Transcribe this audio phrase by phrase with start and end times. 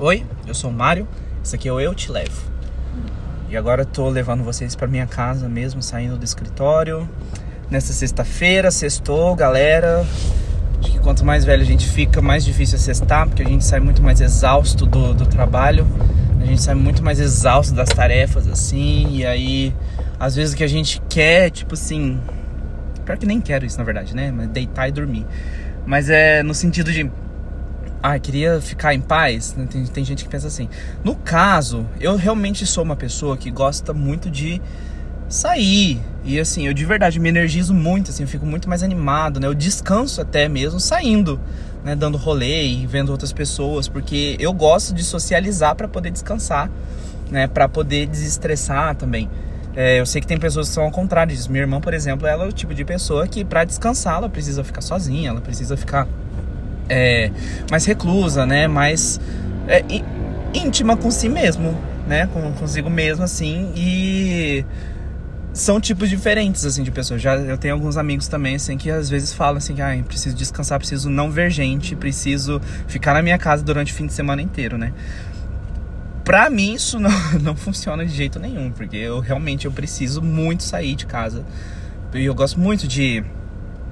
[0.00, 1.08] Oi, eu sou o Mário,
[1.44, 2.40] esse aqui é o Eu Te Levo.
[3.50, 7.08] E agora eu tô levando vocês para minha casa mesmo, saindo do escritório.
[7.68, 10.06] Nessa sexta-feira, sextou, galera.
[10.78, 13.64] Acho que quanto mais velho a gente fica, mais difícil é sextar, porque a gente
[13.64, 15.84] sai muito mais exausto do, do trabalho.
[16.40, 19.16] A gente sai muito mais exausto das tarefas, assim.
[19.16, 19.74] E aí,
[20.20, 22.20] às vezes o que a gente quer, tipo assim.
[23.04, 24.30] Pior que nem quero isso, na verdade, né?
[24.30, 25.26] Mas deitar e dormir.
[25.84, 27.10] Mas é no sentido de
[28.02, 29.54] ah, queria ficar em paz.
[29.70, 30.68] Tem, tem gente que pensa assim.
[31.02, 34.60] No caso, eu realmente sou uma pessoa que gosta muito de
[35.28, 36.00] sair.
[36.24, 39.46] E assim, eu de verdade me energizo muito, assim, eu fico muito mais animado, né?
[39.46, 41.40] Eu descanso até mesmo saindo,
[41.84, 41.94] né?
[41.94, 46.70] Dando rolê e vendo outras pessoas, porque eu gosto de socializar para poder descansar,
[47.30, 47.46] né?
[47.46, 49.28] Para poder desestressar também.
[49.76, 51.50] É, eu sei que tem pessoas que são ao contrário disso.
[51.50, 54.64] Minha irmã, por exemplo, ela é o tipo de pessoa que para descansar ela precisa
[54.64, 56.08] ficar sozinha, ela precisa ficar
[56.88, 57.30] é,
[57.70, 58.66] mais reclusa, né?
[58.66, 59.20] Mais
[59.66, 59.84] é,
[60.54, 62.26] íntima com si mesmo, né?
[62.32, 63.72] Com, consigo mesmo, assim.
[63.76, 64.64] E
[65.52, 67.20] são tipos diferentes, assim, de pessoas.
[67.20, 70.78] Já eu tenho alguns amigos também, assim, que às vezes falam assim, ah, preciso descansar,
[70.78, 74.78] preciso não ver gente, preciso ficar na minha casa durante o fim de semana inteiro,
[74.78, 74.92] né?
[76.24, 77.10] Pra mim isso não,
[77.42, 81.44] não funciona de jeito nenhum, porque eu realmente eu preciso muito sair de casa.
[82.14, 83.24] E eu gosto muito de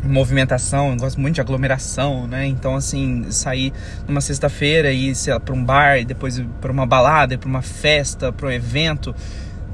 [0.03, 2.47] movimentação, eu gosto muito de aglomeração, né?
[2.47, 3.73] Então, assim, sair
[4.07, 7.49] numa sexta-feira e ir, sei lá, pra um bar, e depois para uma balada, para
[7.49, 9.15] uma festa, para um evento,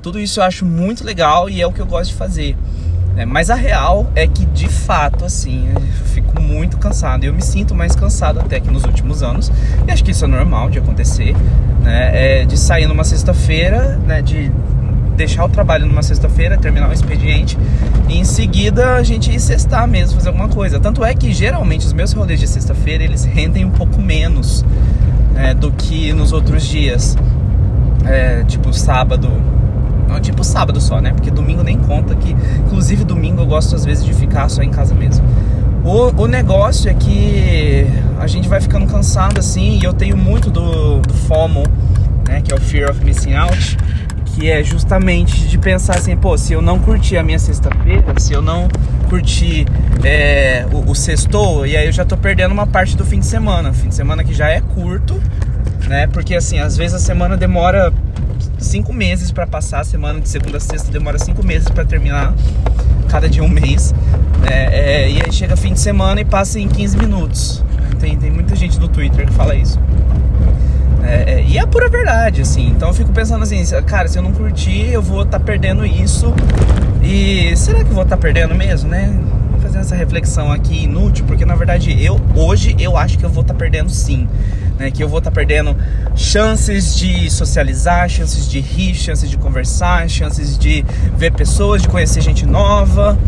[0.02, 2.56] tudo isso eu acho muito legal e é o que eu gosto de fazer.
[3.14, 3.24] Né?
[3.24, 7.24] Mas a real é que, de fato, assim, eu fico muito cansado.
[7.24, 9.50] Eu me sinto mais cansado até que nos últimos anos.
[9.86, 11.34] E acho que isso é normal de acontecer,
[11.82, 12.40] né?
[12.40, 14.22] É de sair numa sexta-feira, né?
[14.22, 14.50] De
[15.16, 17.58] deixar o trabalho numa sexta-feira, terminar o expediente
[18.08, 20.78] e em seguida a gente ir sextar mesmo, fazer alguma coisa.
[20.80, 24.64] Tanto é que geralmente os meus rolês de sexta-feira eles rendem um pouco menos
[25.36, 27.16] é, do que nos outros dias.
[28.04, 29.30] É, tipo sábado.
[30.08, 31.12] Não, tipo sábado só, né?
[31.12, 32.36] Porque domingo nem conta que.
[32.66, 35.24] Inclusive domingo eu gosto às vezes de ficar só em casa mesmo.
[35.84, 37.86] O, o negócio é que
[38.18, 41.64] a gente vai ficando cansado assim, e eu tenho muito do, do FOMO,
[42.28, 42.40] né?
[42.40, 43.78] Que é o Fear of Missing Out
[44.34, 48.32] que é justamente de pensar assim, pô, se eu não curtir a minha sexta-feira, se
[48.32, 48.68] eu não
[49.08, 49.66] curtir
[50.02, 53.26] é, o, o sextou, e aí eu já tô perdendo uma parte do fim de
[53.26, 55.20] semana, fim de semana que já é curto,
[55.86, 56.06] né?
[56.06, 57.92] Porque assim, às vezes a semana demora
[58.58, 62.34] cinco meses para passar, a semana de segunda a sexta demora cinco meses para terminar,
[63.08, 63.92] cada dia um mês,
[64.40, 64.68] né?
[64.72, 67.62] É, e aí chega fim de semana e passa em 15 minutos.
[68.00, 69.78] Tem, tem muita gente no Twitter que fala isso.
[71.04, 72.68] É, é, e é pura verdade, assim.
[72.68, 75.84] Então eu fico pensando assim, cara, se eu não curtir, eu vou estar tá perdendo
[75.84, 76.32] isso.
[77.02, 79.12] E será que eu vou estar tá perdendo mesmo, né?
[79.60, 83.42] Fazendo essa reflexão aqui inútil, porque na verdade eu hoje eu acho que eu vou
[83.42, 84.28] estar tá perdendo sim.
[84.78, 85.76] Né, que eu vou estar tá perdendo
[86.16, 90.82] chances de socializar, chances de rir, chances de conversar, chances de
[91.14, 93.18] ver pessoas, de conhecer gente nova,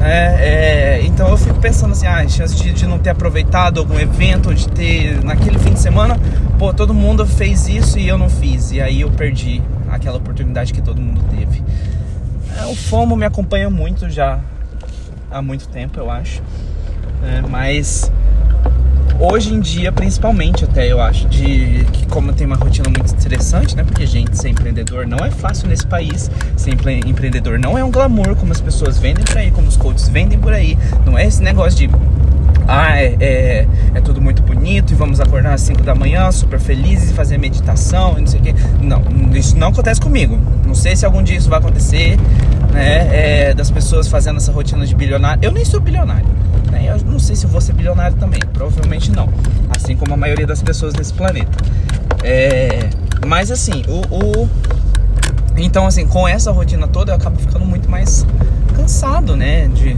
[0.00, 3.98] é, é, então eu fico pensando assim, ah, chance de, de, não ter aproveitado algum
[3.98, 6.18] evento, de ter naquele fim de semana,
[6.58, 10.72] pô, todo mundo fez isso e eu não fiz, e aí eu perdi aquela oportunidade
[10.72, 11.62] que todo mundo teve.
[12.58, 14.40] É, o FOMO me acompanha muito já
[15.30, 16.42] há muito tempo, eu acho,
[17.24, 18.10] é, mas
[19.18, 23.76] hoje em dia, principalmente até eu acho, de que como tem uma rotina muito interessante,
[23.76, 23.84] né?
[23.84, 26.30] Porque gente, ser empreendedor não é fácil nesse país.
[26.56, 26.70] Ser
[27.06, 30.38] empreendedor não é um glamour como as pessoas vendem por aí, como os coaches vendem
[30.38, 30.78] por aí.
[31.04, 31.90] Não é esse negócio de
[32.68, 33.68] ah, é, é,
[34.76, 38.40] bonito e vamos acordar às 5 da manhã, super felizes fazer meditação e não sei
[38.40, 38.54] o que.
[38.82, 39.02] Não,
[39.34, 40.38] isso não acontece comigo.
[40.66, 42.18] Não sei se algum dia isso vai acontecer,
[42.72, 43.48] né?
[43.48, 45.42] É, das pessoas fazendo essa rotina de bilionário.
[45.42, 46.26] Eu nem sou bilionário.
[46.70, 46.90] Né?
[46.90, 48.40] Eu não sei se vou ser bilionário também.
[48.52, 49.28] Provavelmente não.
[49.74, 51.56] Assim como a maioria das pessoas nesse planeta.
[52.22, 52.90] É,
[53.26, 54.48] mas assim, o, o
[55.56, 58.26] então, assim, com essa rotina toda, eu acabo ficando muito mais
[58.74, 59.68] cansado, né?
[59.68, 59.96] De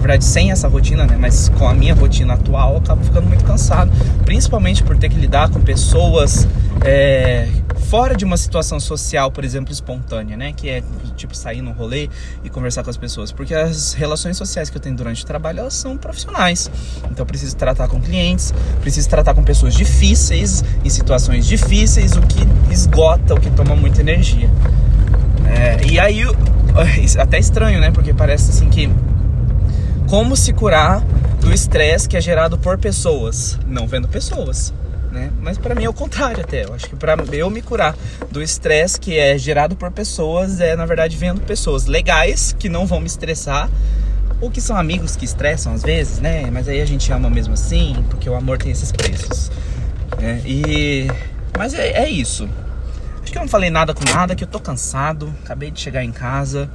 [0.00, 1.16] verdade, sem essa rotina, né?
[1.18, 3.90] Mas com a minha rotina atual, eu acabo ficando muito cansado.
[4.24, 6.46] Principalmente por ter que lidar com pessoas
[6.84, 7.48] é,
[7.88, 10.52] fora de uma situação social, por exemplo, espontânea, né?
[10.56, 10.82] Que é
[11.14, 12.08] tipo sair no rolê
[12.42, 13.30] e conversar com as pessoas.
[13.30, 16.70] Porque as relações sociais que eu tenho durante o trabalho, elas são profissionais.
[17.04, 22.22] Então eu preciso tratar com clientes, preciso tratar com pessoas difíceis, em situações difíceis, o
[22.22, 22.40] que
[22.72, 24.50] esgota, o que toma muita energia.
[25.46, 26.22] É, e aí,
[27.18, 27.90] até estranho, né?
[27.90, 28.90] Porque parece assim que
[30.12, 31.00] como se curar
[31.40, 34.70] do estresse que é gerado por pessoas, não vendo pessoas.
[35.10, 35.32] Né?
[35.40, 36.66] Mas para mim é o contrário até.
[36.66, 37.96] Eu acho que para eu me curar
[38.30, 42.86] do estresse que é gerado por pessoas é na verdade vendo pessoas legais que não
[42.86, 43.70] vão me estressar
[44.38, 46.46] ou que são amigos que estressam às vezes, né?
[46.52, 49.50] Mas aí a gente ama mesmo assim, porque o amor tem esses preços.
[50.20, 51.10] É, e
[51.56, 52.46] Mas é, é isso.
[53.22, 56.04] Acho que eu não falei nada com nada, que eu tô cansado, acabei de chegar
[56.04, 56.68] em casa.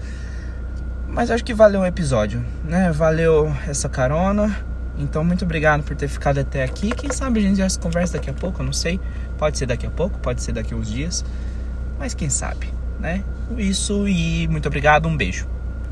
[1.17, 2.91] Mas acho que valeu o episódio, né?
[2.91, 4.55] Valeu essa carona.
[4.99, 6.91] Então, muito obrigado por ter ficado até aqui.
[6.91, 8.99] Quem sabe a gente já se conversa daqui a pouco, eu não sei.
[9.35, 11.25] Pode ser daqui a pouco, pode ser daqui a uns dias.
[11.97, 13.23] Mas quem sabe, né?
[13.57, 15.47] Isso e muito obrigado, um beijo.